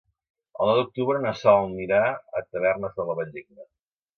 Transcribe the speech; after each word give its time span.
El 0.63 0.69
nou 0.69 0.77
d'octubre 0.79 1.21
na 1.25 1.33
Sol 1.41 1.61
anirà 1.67 2.01
a 2.09 2.43
Tavernes 2.47 2.99
de 2.99 3.07
la 3.11 3.19
Valldigna. 3.21 3.71